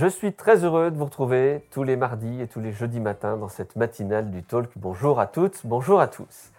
Je 0.00 0.06
suis 0.06 0.32
très 0.32 0.64
heureux 0.64 0.90
de 0.90 0.96
vous 0.96 1.04
retrouver 1.04 1.62
tous 1.70 1.82
les 1.82 1.94
mardis 1.94 2.40
et 2.40 2.46
tous 2.46 2.60
les 2.60 2.72
jeudis 2.72 3.00
matins 3.00 3.36
dans 3.36 3.50
cette 3.50 3.76
matinale 3.76 4.30
du 4.30 4.42
Talk. 4.42 4.70
Bonjour 4.76 5.20
à 5.20 5.26
toutes, 5.26 5.60
bonjour 5.66 6.00
à 6.00 6.08
tous. 6.08 6.52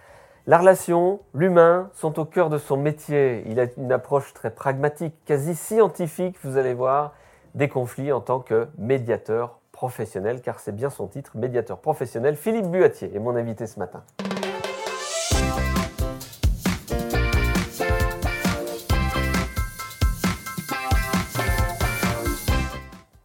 La 0.46 0.60
relation, 0.60 1.22
l'humain 1.34 1.90
sont 1.96 2.20
au 2.20 2.26
cœur 2.26 2.52
de 2.52 2.60
son 2.60 2.78
métier. 2.78 3.44
Il 3.48 3.60
a 3.60 3.66
une 3.78 3.92
approche 3.92 4.36
très 4.36 4.52
pragmatique, 4.52 5.16
quasi 5.26 5.56
scientifique, 5.56 6.38
vous 6.44 6.58
allez 6.58 6.76
voir, 6.76 7.16
des 7.56 7.68
conflits 7.68 8.12
en 8.12 8.22
tant 8.22 8.42
que 8.42 8.68
médiateur 8.78 9.58
professionnel, 9.72 10.42
car 10.44 10.60
c'est 10.60 10.76
bien 10.76 10.92
son 10.92 11.08
titre, 11.08 11.32
médiateur 11.36 11.80
professionnel. 11.80 12.36
Philippe 12.36 12.70
Buatier 12.70 13.10
est 13.16 13.20
mon 13.20 13.36
invité 13.36 13.66
ce 13.66 13.80
matin. 13.80 14.04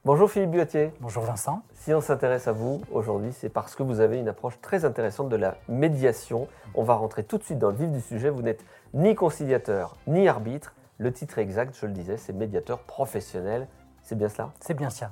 Bonjour 0.06 0.30
Philippe 0.30 0.52
Buatier. 0.52 0.92
Bonjour 1.00 1.24
Vincent. 1.24 1.62
Si 1.74 1.92
on 1.92 2.00
s'intéresse 2.00 2.46
à 2.46 2.52
vous 2.52 2.80
aujourd'hui, 2.92 3.32
c'est 3.32 3.48
parce 3.48 3.74
que 3.74 3.82
vous 3.82 3.98
avez 3.98 4.20
une 4.20 4.28
approche 4.28 4.60
très 4.60 4.84
intéressante 4.84 5.28
de 5.28 5.34
la 5.34 5.56
médiation. 5.68 6.46
On 6.76 6.84
va 6.84 6.94
rentrer 6.94 7.24
tout 7.24 7.38
de 7.38 7.42
suite 7.42 7.58
dans 7.58 7.70
le 7.70 7.74
vif 7.74 7.90
du 7.90 8.00
sujet. 8.00 8.30
Vous 8.30 8.42
n'êtes 8.42 8.64
ni 8.94 9.16
conciliateur 9.16 9.96
ni 10.06 10.28
arbitre. 10.28 10.74
Le 10.98 11.12
titre 11.12 11.38
exact, 11.38 11.76
je 11.76 11.86
le 11.86 11.92
disais, 11.92 12.18
c'est 12.18 12.32
médiateur 12.32 12.78
professionnel. 12.78 13.66
C'est 14.04 14.14
bien 14.16 14.28
cela? 14.28 14.52
C'est 14.60 14.74
bien 14.74 14.90
ça. 14.90 15.10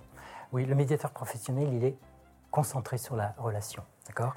Oui, 0.52 0.64
le 0.64 0.76
médiateur 0.76 1.10
professionnel, 1.10 1.72
il 1.72 1.84
est 1.84 1.98
concentré 2.52 2.96
sur 2.96 3.16
la 3.16 3.34
relation. 3.38 3.82
D'accord? 4.06 4.34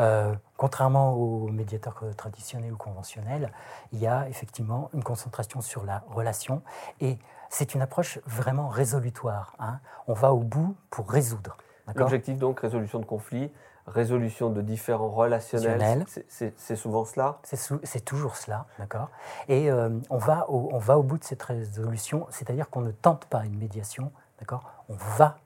Euh, 0.00 0.34
contrairement 0.56 1.12
aux 1.12 1.46
médiateurs 1.46 2.02
traditionnels 2.16 2.72
ou 2.72 2.76
conventionnels, 2.76 3.52
il 3.92 4.00
y 4.00 4.08
a 4.08 4.28
effectivement 4.28 4.90
une 4.94 5.04
concentration 5.04 5.60
sur 5.60 5.84
la 5.84 6.02
relation 6.08 6.60
et 7.00 7.18
c'est 7.52 7.74
une 7.74 7.82
approche 7.82 8.18
vraiment 8.26 8.68
résolutoire. 8.68 9.54
Hein. 9.58 9.78
On 10.08 10.14
va 10.14 10.32
au 10.32 10.38
bout 10.38 10.74
pour 10.90 11.08
résoudre. 11.10 11.58
L'objectif 11.94 12.38
donc, 12.38 12.60
résolution 12.60 12.98
de 12.98 13.04
conflits, 13.04 13.52
résolution 13.86 14.48
de 14.48 14.62
différents 14.62 15.10
relationnels, 15.10 16.06
c'est 16.28 16.76
souvent 16.76 17.04
cela? 17.04 17.40
C'est 17.42 18.04
toujours 18.04 18.36
cela, 18.36 18.64
d'accord? 18.78 19.10
Et 19.48 19.70
euh, 19.70 19.90
on, 20.08 20.16
va 20.16 20.48
au, 20.48 20.70
on 20.72 20.78
va 20.78 20.98
au 20.98 21.02
bout 21.02 21.18
de 21.18 21.24
cette 21.24 21.42
résolution, 21.42 22.26
c'est-à-dire 22.30 22.70
qu'on 22.70 22.80
ne 22.80 22.90
tente 22.92 23.26
pas 23.26 23.44
une 23.44 23.58
médiation, 23.58 24.12
d'accord? 24.38 24.64
On 24.88 24.94
va 24.94 25.36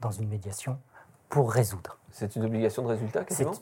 dans 0.00 0.10
une 0.10 0.28
médiation 0.28 0.78
pour 1.30 1.50
résoudre. 1.50 1.96
C'est 2.10 2.36
une 2.36 2.44
obligation 2.44 2.82
de 2.82 2.88
résultat, 2.88 3.24
quasiment? 3.24 3.52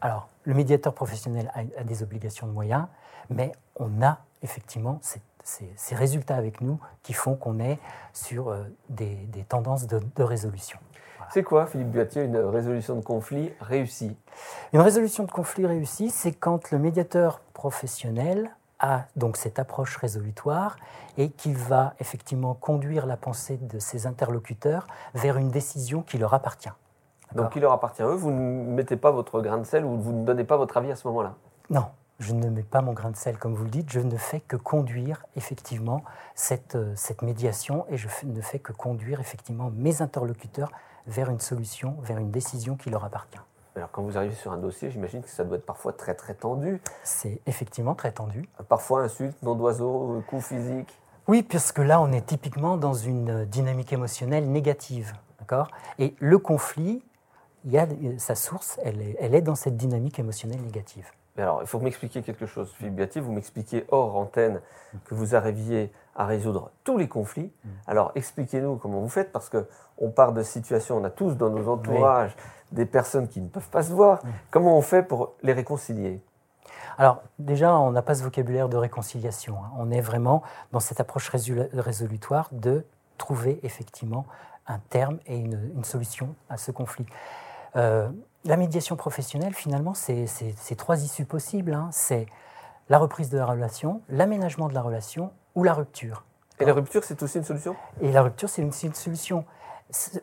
Alors, 0.00 0.28
le 0.44 0.54
médiateur 0.54 0.94
professionnel 0.94 1.50
a, 1.54 1.82
des 1.82 2.02
obligations 2.04 2.46
de 2.46 2.52
moyens, 2.52 2.86
mais 3.30 3.52
on 3.76 4.00
a 4.00 4.18
effectivement 4.42 4.98
ces, 5.42 5.94
résultats 5.94 6.36
avec 6.36 6.60
nous 6.60 6.78
qui 7.02 7.12
font 7.12 7.34
qu'on 7.34 7.58
est 7.58 7.78
sur 8.12 8.48
euh, 8.48 8.62
des, 8.88 9.16
tendances 9.48 9.86
de, 9.86 10.00
résolution. 10.22 10.78
C'est 11.30 11.42
quoi, 11.42 11.66
Philippe 11.66 11.90
Buatier, 11.90 12.24
une 12.24 12.36
résolution 12.36 12.94
de 12.96 13.00
conflit 13.00 13.52
réussie? 13.60 14.16
Une 14.72 14.80
résolution 14.80 15.24
de 15.24 15.30
conflit 15.30 15.66
réussie, 15.66 16.10
c'est 16.10 16.32
quand 16.32 16.70
le 16.70 16.78
médiateur 16.78 17.40
professionnel 17.54 18.50
a 18.78 19.04
donc 19.16 19.36
cette 19.36 19.58
approche 19.58 19.96
résolutoire 19.96 20.76
et 21.16 21.30
qu'il 21.30 21.56
va 21.56 21.94
effectivement 22.00 22.54
conduire 22.54 23.06
la 23.06 23.16
pensée 23.16 23.56
de 23.56 23.78
ses 23.78 24.06
interlocuteurs 24.06 24.86
vers 25.14 25.38
une 25.38 25.50
décision 25.50 26.02
qui 26.02 26.18
leur 26.18 26.34
appartient. 26.34 26.72
Donc 27.34 27.56
il 27.56 27.62
leur 27.62 27.72
appartient 27.72 28.02
à 28.02 28.06
eux, 28.06 28.14
vous 28.14 28.30
ne 28.30 28.74
mettez 28.74 28.96
pas 28.96 29.10
votre 29.10 29.40
grain 29.40 29.58
de 29.58 29.64
sel 29.64 29.84
ou 29.84 29.96
vous 29.96 30.12
ne 30.12 30.24
donnez 30.24 30.44
pas 30.44 30.56
votre 30.56 30.76
avis 30.76 30.90
à 30.90 30.96
ce 30.96 31.06
moment-là? 31.08 31.34
Non, 31.70 31.86
je 32.22 32.32
ne 32.32 32.48
mets 32.48 32.62
pas 32.62 32.80
mon 32.80 32.92
grain 32.92 33.10
de 33.10 33.16
sel 33.16 33.36
comme 33.36 33.54
vous 33.54 33.64
le 33.64 33.70
dites, 33.70 33.90
je 33.90 34.00
ne 34.00 34.16
fais 34.16 34.40
que 34.40 34.56
conduire 34.56 35.24
effectivement 35.36 36.02
cette, 36.34 36.76
euh, 36.76 36.92
cette 36.96 37.22
médiation 37.22 37.84
et 37.90 37.96
je 37.96 38.08
ne 38.24 38.40
fais 38.40 38.58
que 38.58 38.72
conduire 38.72 39.20
effectivement 39.20 39.70
mes 39.74 40.00
interlocuteurs 40.02 40.70
vers 41.06 41.30
une 41.30 41.40
solution, 41.40 41.96
vers 42.02 42.18
une 42.18 42.30
décision 42.30 42.76
qui 42.76 42.90
leur 42.90 43.04
appartient. 43.04 43.40
Alors 43.74 43.90
quand 43.90 44.02
vous 44.02 44.16
arrivez 44.16 44.34
sur 44.34 44.52
un 44.52 44.58
dossier, 44.58 44.90
j'imagine 44.90 45.22
que 45.22 45.28
ça 45.28 45.44
doit 45.44 45.56
être 45.56 45.66
parfois 45.66 45.92
très 45.92 46.14
très 46.14 46.34
tendu. 46.34 46.80
C'est 47.02 47.40
effectivement 47.46 47.94
très 47.94 48.12
tendu. 48.12 48.48
Parfois 48.68 49.02
insultes, 49.02 49.42
nom 49.42 49.54
d'oiseau, 49.54 50.22
coups 50.28 50.44
physiques. 50.44 50.98
Oui, 51.26 51.42
puisque 51.42 51.78
là 51.78 52.00
on 52.00 52.12
est 52.12 52.26
typiquement 52.26 52.76
dans 52.76 52.94
une 52.94 53.44
dynamique 53.46 53.92
émotionnelle 53.92 54.50
négative. 54.50 55.12
D'accord? 55.40 55.68
Et 55.98 56.14
le 56.20 56.38
conflit, 56.38 57.02
il 57.64 57.72
y 57.72 57.78
a, 57.78 57.86
sa 58.18 58.34
source, 58.34 58.78
elle 58.84 59.00
est, 59.00 59.16
elle 59.18 59.34
est 59.34 59.40
dans 59.40 59.54
cette 59.54 59.76
dynamique 59.76 60.18
émotionnelle 60.18 60.60
négative. 60.60 61.10
Mais 61.36 61.42
alors, 61.42 61.62
il 61.62 61.66
faut 61.66 61.80
m'expliquer 61.80 62.22
quelque 62.22 62.46
chose, 62.46 62.72
Philippe 62.76 62.96
Biati. 62.96 63.20
Vous 63.20 63.32
m'expliquez 63.32 63.86
hors 63.88 64.16
antenne 64.16 64.60
que 65.04 65.14
vous 65.14 65.34
arriviez 65.34 65.90
à 66.14 66.26
résoudre 66.26 66.70
tous 66.84 66.98
les 66.98 67.08
conflits. 67.08 67.50
Mm. 67.64 67.68
Alors, 67.86 68.12
expliquez-nous 68.14 68.76
comment 68.76 69.00
vous 69.00 69.08
faites, 69.08 69.32
parce 69.32 69.48
qu'on 69.48 70.10
part 70.10 70.32
de 70.32 70.42
situations, 70.42 70.98
on 70.98 71.04
a 71.04 71.10
tous 71.10 71.36
dans 71.36 71.48
nos 71.48 71.68
entourages 71.68 72.36
des 72.70 72.84
personnes 72.84 73.28
qui 73.28 73.40
ne 73.40 73.48
peuvent 73.48 73.70
pas 73.70 73.82
se 73.82 73.92
voir. 73.92 74.24
Mm. 74.24 74.28
Comment 74.50 74.76
on 74.76 74.82
fait 74.82 75.02
pour 75.02 75.32
les 75.42 75.54
réconcilier? 75.54 76.22
Alors 76.98 77.22
déjà, 77.38 77.74
on 77.78 77.90
n'a 77.90 78.02
pas 78.02 78.14
ce 78.14 78.22
vocabulaire 78.22 78.68
de 78.68 78.76
réconciliation. 78.76 79.56
Hein. 79.56 79.70
On 79.78 79.90
est 79.90 80.02
vraiment 80.02 80.42
dans 80.72 80.80
cette 80.80 81.00
approche 81.00 81.30
résolutoire 81.30 82.48
de 82.52 82.84
trouver 83.16 83.60
effectivement 83.62 84.26
un 84.66 84.78
terme 84.78 85.18
et 85.26 85.38
une 85.38 85.84
solution 85.84 86.34
à 86.50 86.58
ce 86.58 86.70
conflit. 86.70 87.06
Euh, 87.76 88.10
la 88.44 88.56
médiation 88.56 88.96
professionnelle, 88.96 89.54
finalement, 89.54 89.94
c'est 89.94 90.76
trois 90.76 91.02
issues 91.04 91.24
possibles. 91.24 91.74
Hein. 91.74 91.88
C'est 91.92 92.26
la 92.88 92.98
reprise 92.98 93.30
de 93.30 93.38
la 93.38 93.46
relation, 93.46 94.02
l'aménagement 94.08 94.68
de 94.68 94.74
la 94.74 94.82
relation 94.82 95.32
ou 95.54 95.64
la 95.64 95.74
rupture. 95.74 96.24
Et 96.58 96.64
la 96.64 96.72
rupture, 96.72 97.04
c'est 97.04 97.22
aussi 97.22 97.38
une 97.38 97.44
solution? 97.44 97.76
Et 98.00 98.12
la 98.12 98.22
rupture, 98.22 98.48
c'est 98.48 98.62
une, 98.62 98.72
une, 98.82 98.94
solution. 98.94 99.44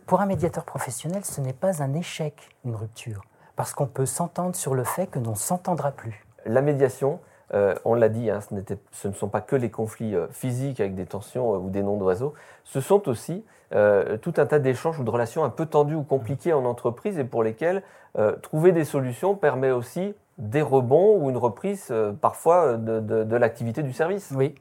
Pour 0.05 0.21
un 0.21 0.25
médiateur 0.25 0.65
professionnel, 0.65 1.25
ce 1.25 1.41
n'est 1.41 1.53
pas 1.53 1.81
un 1.81 1.93
échec, 1.93 2.55
une 2.65 2.75
rupture, 2.75 3.23
parce 3.55 3.73
qu'on 3.73 3.87
peut 3.87 4.05
s'entendre 4.05 4.55
sur 4.55 4.75
le 4.75 4.83
fait 4.83 5.07
que 5.07 5.19
l'on 5.19 5.31
ne 5.31 5.35
s'entendra 5.35 5.91
plus. 5.91 6.25
La 6.45 6.61
médiation, 6.61 7.19
euh, 7.53 7.75
on 7.85 7.93
l'a 7.93 8.09
dit, 8.09 8.29
hein, 8.29 8.39
ce, 8.91 9.07
ne 9.07 9.13
sont 9.13 9.29
pas 9.29 9.41
que 9.41 9.55
les 9.55 9.69
conflits 9.69 10.15
euh, 10.15 10.27
physiques 10.31 10.79
avec 10.79 10.95
des 10.95 11.05
tensions 11.05 11.53
ou 11.55 11.69
des 11.69 11.83
noms 11.83 11.97
d'oiseaux, 11.97 12.33
ce 12.63 12.81
sont 12.81 13.07
aussi 13.09 13.43
euh, 13.75 14.17
tout 14.17 14.33
un 14.37 14.47
tas 14.47 14.57
d'échanges 14.57 14.99
ou 14.99 15.03
de 15.03 15.09
relations 15.11 15.43
un 15.43 15.49
peu 15.49 15.67
tendues 15.67 15.93
ou 15.93 16.01
compliquées 16.01 16.53
en 16.53 16.65
entreprise 16.65 17.19
et 17.19 17.23
pour 17.23 17.43
lesquelles 17.43 17.83
euh, 18.17 18.35
trouver 18.37 18.71
des 18.71 18.83
solutions 18.83 19.35
permet 19.35 19.69
aussi 19.69 20.15
des 20.39 20.63
rebonds 20.63 21.17
ou 21.17 21.29
une 21.29 21.37
reprise 21.37 21.89
euh, 21.91 22.11
parfois 22.11 22.77
de, 22.77 23.35
l'activité 23.35 23.83
du 23.83 23.93
service. 23.93 24.31
Oui, 24.35 24.55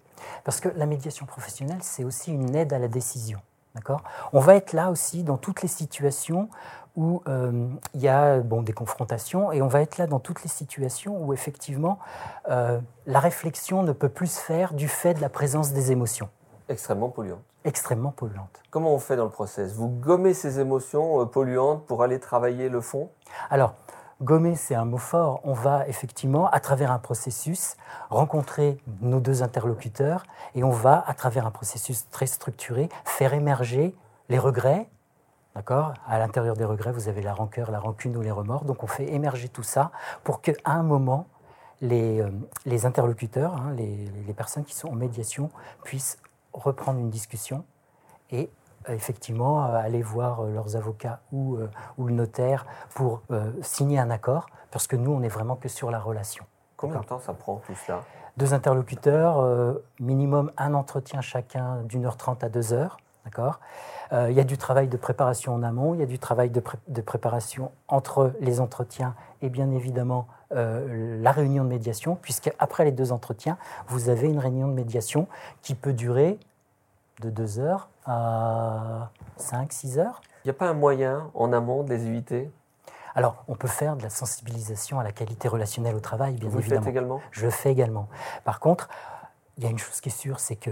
parce 0.44 0.60
que 0.60 0.68
la 0.76 0.84
médiation 0.84 1.24
professionnelle, 1.24 1.78
c'est 1.80 2.04
aussi 2.04 2.32
une 2.32 2.54
aide 2.54 2.74
à 2.74 2.78
la 2.78 2.88
décision. 2.88 3.38
D'accord? 3.78 4.02
On 4.32 4.40
va 4.40 4.56
être 4.56 4.72
là 4.72 4.90
aussi 4.90 5.22
dans 5.22 5.36
toutes 5.36 5.62
les 5.62 5.68
situations 5.68 6.48
où 6.96 7.22
il 7.94 8.00
y 8.00 8.08
a 8.08 8.40
bon, 8.40 8.62
des 8.62 8.72
confrontations 8.72 9.52
et 9.52 9.62
on 9.62 9.68
va 9.68 9.82
être 9.82 9.98
là 9.98 10.08
dans 10.08 10.18
toutes 10.18 10.42
les 10.42 10.48
situations 10.48 11.16
où 11.22 11.32
effectivement 11.32 12.00
la 12.48 13.20
réflexion 13.20 13.84
ne 13.84 13.92
peut 13.92 14.08
plus 14.08 14.32
se 14.32 14.40
faire 14.40 14.74
du 14.74 14.88
fait 14.88 15.14
de 15.14 15.20
la 15.20 15.28
présence 15.28 15.72
des 15.72 15.92
émotions. 15.92 16.28
Extrêmement 16.68 17.08
polluante 17.08 17.38
extrêmement 17.68 18.10
polluante. 18.10 18.62
Comment 18.70 18.94
on 18.94 18.98
fait 18.98 19.16
dans 19.16 19.24
le 19.24 19.30
process? 19.30 19.72
Vous 19.74 19.88
gommez 19.88 20.34
ces 20.34 20.60
émotions 20.60 21.20
euh, 21.20 21.24
polluantes 21.26 21.84
pour 21.86 22.02
aller 22.02 22.18
travailler 22.18 22.68
le 22.68 22.80
fond? 22.80 23.10
Alors, 23.50 23.74
gommer, 24.22 24.56
c'est 24.56 24.74
un 24.74 24.84
mot 24.84 24.98
fort. 24.98 25.40
On 25.44 25.52
va 25.52 25.86
effectivement, 25.88 26.48
à 26.50 26.60
travers 26.60 26.90
un 26.90 26.98
processus, 26.98 27.76
rencontrer 28.10 28.78
nos 29.00 29.20
deux 29.20 29.42
interlocuteurs 29.42 30.24
et 30.54 30.64
on 30.64 30.70
va, 30.70 31.04
à 31.06 31.14
travers 31.14 31.46
un 31.46 31.50
processus 31.50 32.08
très 32.10 32.26
structuré, 32.26 32.88
faire 33.04 33.34
émerger 33.34 33.94
les 34.28 34.38
regrets. 34.38 34.88
D'accord? 35.54 35.94
À 36.06 36.18
l'intérieur 36.18 36.56
des 36.56 36.64
regrets, 36.64 36.92
vous 36.92 37.08
avez 37.08 37.22
la 37.22 37.34
rancœur, 37.34 37.70
la 37.70 37.80
rancune 37.80 38.16
ou 38.16 38.20
les 38.20 38.30
remords. 38.30 38.64
Donc, 38.64 38.82
on 38.82 38.86
fait 38.86 39.12
émerger 39.12 39.48
tout 39.48 39.62
ça 39.62 39.90
pour 40.22 40.40
qu'à 40.40 40.52
un 40.64 40.82
moment, 40.82 41.26
les, 41.80 42.20
euh, 42.20 42.30
les 42.64 42.86
interlocuteurs, 42.86 43.54
hein, 43.54 43.72
les, 43.76 44.08
les 44.26 44.34
personnes 44.34 44.64
qui 44.64 44.74
sont 44.74 44.88
en 44.88 44.94
médiation, 44.94 45.50
puissent 45.84 46.18
reprendre 46.52 46.98
une 46.98 47.10
discussion 47.10 47.64
et 48.30 48.50
effectivement 48.88 49.64
euh, 49.64 49.76
aller 49.76 50.02
voir 50.02 50.40
euh, 50.40 50.50
leurs 50.52 50.76
avocats 50.76 51.20
ou, 51.32 51.58
ou 51.96 52.06
le 52.06 52.14
notaire 52.14 52.66
pour 52.94 53.22
signer 53.62 53.98
un 53.98 54.10
accord, 54.10 54.46
parce 54.70 54.86
que 54.86 54.96
nous, 54.96 55.12
on 55.12 55.20
n'est 55.20 55.28
vraiment 55.28 55.56
que 55.56 55.68
sur 55.68 55.90
la 55.90 55.98
relation. 55.98 56.44
Combien 56.76 57.00
de 57.00 57.06
temps 57.06 57.18
ça 57.18 57.32
prend 57.32 57.56
tout 57.66 57.74
cela? 57.74 58.02
Deux 58.36 58.54
interlocuteurs, 58.54 59.44
minimum 59.98 60.52
un 60.56 60.74
entretien 60.74 61.20
chacun 61.20 61.82
d'une 61.82 62.06
heure 62.06 62.16
trente 62.16 62.44
à 62.44 62.48
deux 62.48 62.72
heures. 62.72 62.98
D'accord? 63.24 63.60
Il 64.12 64.32
y 64.32 64.40
a 64.40 64.44
du 64.44 64.56
travail 64.56 64.88
de 64.88 64.96
préparation 64.96 65.54
en 65.54 65.62
amont, 65.62 65.94
il 65.94 66.00
y 66.00 66.02
a 66.02 66.06
du 66.06 66.18
travail 66.18 66.50
de, 66.50 66.62
de 66.86 67.00
préparation 67.02 67.72
entre 67.88 68.32
les 68.40 68.60
entretiens 68.60 69.14
et 69.42 69.50
bien 69.50 69.70
évidemment 69.70 70.26
la 70.50 71.32
réunion 71.32 71.64
de 71.64 71.68
médiation, 71.68 72.16
puisque 72.20 72.52
après 72.58 72.84
les 72.84 72.92
deux 72.92 73.12
entretiens, 73.12 73.58
vous 73.86 74.08
avez 74.08 74.28
une 74.28 74.38
réunion 74.38 74.68
de 74.68 74.72
médiation 74.72 75.28
qui 75.62 75.74
peut 75.74 75.92
durer 75.92 76.38
de 77.20 77.30
2 77.30 77.58
heures 77.58 77.88
à 78.06 79.10
5, 79.36 79.72
6 79.72 79.98
heures. 79.98 80.20
Il 80.44 80.48
n'y 80.48 80.50
a 80.50 80.54
pas 80.54 80.68
un 80.68 80.74
moyen 80.74 81.30
en 81.34 81.52
amont 81.52 81.82
de 81.82 81.90
les 81.90 82.06
éviter? 82.06 82.50
Alors, 83.14 83.42
on 83.48 83.56
peut 83.56 83.68
faire 83.68 83.96
de 83.96 84.02
la 84.02 84.10
sensibilisation 84.10 85.00
à 85.00 85.04
la 85.04 85.12
qualité 85.12 85.48
relationnelle 85.48 85.96
au 85.96 86.00
travail, 86.00 86.34
bien 86.34 86.48
Vous 86.48 86.58
évidemment. 86.58 86.80
Le 86.80 86.84
faites 86.84 86.90
également? 86.90 87.20
Je 87.32 87.44
le 87.44 87.50
fais 87.50 87.72
également. 87.72 88.08
Par 88.44 88.60
contre, 88.60 88.88
il 89.56 89.64
y 89.64 89.66
a 89.66 89.70
une 89.70 89.78
chose 89.78 90.00
qui 90.00 90.08
est 90.08 90.12
sûre, 90.12 90.38
c'est 90.38 90.56
que 90.56 90.70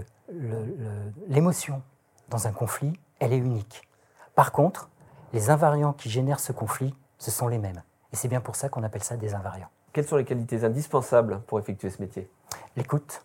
l'émotion 1.28 1.82
dans 2.28 2.46
un 2.46 2.52
conflit, 2.52 2.92
elle 3.18 3.32
est 3.32 3.38
unique. 3.38 3.82
Par 4.34 4.52
contre, 4.52 4.88
les 5.32 5.50
invariants 5.50 5.92
qui 5.92 6.08
génèrent 6.08 6.40
ce 6.40 6.52
conflit, 6.52 6.94
ce 7.18 7.30
sont 7.30 7.48
les 7.48 7.58
mêmes. 7.58 7.82
Et 8.12 8.16
c'est 8.16 8.28
bien 8.28 8.40
pour 8.40 8.54
ça 8.54 8.68
qu'on 8.68 8.84
appelle 8.84 9.02
ça 9.02 9.16
des 9.16 9.34
invariants. 9.34 9.68
Quelles 9.92 10.06
sont 10.06 10.16
les 10.16 10.24
qualités 10.24 10.62
indispensables 10.64 11.40
pour 11.46 11.58
effectuer 11.58 11.90
ce 11.90 12.00
métier? 12.00 12.30
L'écoute, 12.76 13.24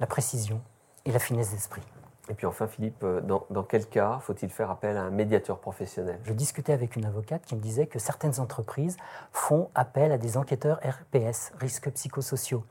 la 0.00 0.06
précision 0.06 0.60
et 1.04 1.12
la 1.12 1.18
finesse 1.18 1.52
d'esprit. 1.52 1.82
Et 2.30 2.34
puis 2.34 2.46
enfin, 2.46 2.66
Philippe, 2.66 3.02
euh, 3.04 3.20
dans, 3.20 3.62
quel 3.62 3.86
cas 3.86 4.18
faut-il 4.20 4.50
faire 4.50 4.70
appel 4.70 4.96
à 4.96 5.02
un 5.02 5.10
médiateur 5.10 5.58
professionnel? 5.58 6.18
Je 6.24 6.32
discutais 6.32 6.72
avec 6.72 6.96
une 6.96 7.04
avocate 7.04 7.42
qui 7.46 7.56
me 7.56 7.60
disait 7.60 7.86
que 7.86 7.98
certaines 7.98 8.38
entreprises 8.40 8.96
font 9.32 9.70
appel 9.74 10.12
à 10.12 10.18
des 10.18 10.36
enquêteurs 10.36 10.80
RPS, 10.84 11.52
risques 11.58 11.90
psychosociaux. 11.90 12.64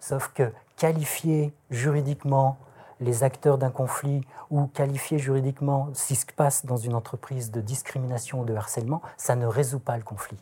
Sauf 0.00 0.32
que 0.34 0.52
qualifier 0.76 1.54
juridiquement 1.70 2.58
les 3.00 3.24
acteurs 3.24 3.58
d'un 3.58 3.70
conflit 3.70 4.22
ou 4.50 4.66
qualifier 4.66 5.18
juridiquement 5.18 5.90
ce 5.94 6.08
qui 6.08 6.16
se 6.16 6.26
passe 6.26 6.64
dans 6.64 6.76
une 6.76 6.94
entreprise 6.94 7.50
de 7.50 7.60
discrimination 7.60 8.40
ou 8.40 8.44
de 8.44 8.54
harcèlement, 8.54 9.02
ça 9.16 9.36
ne 9.36 9.46
résout 9.46 9.80
pas 9.80 9.96
le 9.96 10.02
conflit. 10.02 10.38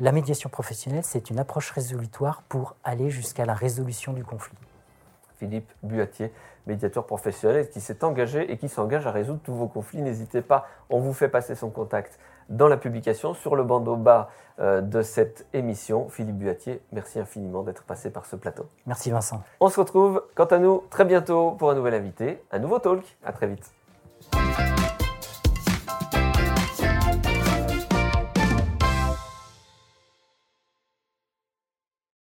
La 0.00 0.12
médiation 0.12 0.48
professionnelle, 0.50 1.04
c'est 1.04 1.30
une 1.30 1.38
approche 1.38 1.70
résolutoire 1.70 2.42
pour 2.48 2.76
aller 2.84 3.10
jusqu'à 3.10 3.44
la 3.44 3.54
résolution 3.54 4.12
du 4.12 4.24
conflit. 4.24 4.56
Philippe 5.38 5.70
Buatier, 5.82 6.32
médiateur 6.66 7.06
professionnel 7.06 7.68
qui 7.68 7.80
s'est 7.80 8.04
engagé 8.04 8.50
et 8.50 8.56
qui 8.56 8.68
s'engage 8.68 9.06
à 9.06 9.10
résoudre 9.10 9.40
tous 9.42 9.54
vos 9.54 9.68
conflits. 9.68 10.02
N'hésitez 10.02 10.42
pas, 10.42 10.66
on 10.90 11.00
vous 11.00 11.12
fait 11.12 11.28
passer 11.28 11.54
son 11.54 11.70
contact 11.70 12.18
dans 12.48 12.68
la 12.68 12.76
publication 12.76 13.34
sur 13.34 13.56
le 13.56 13.64
bandeau 13.64 13.96
bas 13.96 14.30
euh, 14.58 14.80
de 14.80 15.02
cette 15.02 15.46
émission. 15.52 16.08
Philippe 16.08 16.38
Buatier, 16.38 16.80
merci 16.92 17.18
infiniment 17.18 17.62
d'être 17.62 17.82
passé 17.82 18.10
par 18.10 18.24
ce 18.24 18.36
plateau. 18.36 18.66
Merci 18.86 19.10
Vincent. 19.10 19.42
On 19.60 19.68
se 19.68 19.80
retrouve, 19.80 20.22
quant 20.34 20.44
à 20.44 20.58
nous, 20.58 20.82
très 20.90 21.04
bientôt 21.04 21.52
pour 21.52 21.70
un 21.70 21.74
nouvel 21.74 21.94
invité, 21.94 22.42
un 22.52 22.58
nouveau 22.58 22.78
talk. 22.78 23.16
À 23.24 23.32
très 23.32 23.46
vite. 23.46 23.75